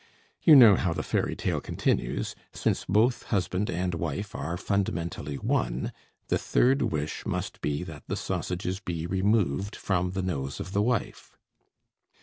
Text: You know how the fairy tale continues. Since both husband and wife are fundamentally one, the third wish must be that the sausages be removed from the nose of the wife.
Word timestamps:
You 0.41 0.55
know 0.55 0.77
how 0.77 0.93
the 0.93 1.03
fairy 1.03 1.35
tale 1.35 1.61
continues. 1.61 2.33
Since 2.53 2.85
both 2.85 3.21
husband 3.29 3.69
and 3.69 3.93
wife 3.93 4.33
are 4.33 4.57
fundamentally 4.57 5.35
one, 5.35 5.91
the 6.27 6.39
third 6.39 6.81
wish 6.81 7.23
must 7.23 7.61
be 7.61 7.83
that 7.83 8.07
the 8.07 8.15
sausages 8.17 8.79
be 8.79 9.05
removed 9.05 9.75
from 9.75 10.13
the 10.13 10.23
nose 10.23 10.59
of 10.59 10.71
the 10.71 10.81
wife. 10.81 11.37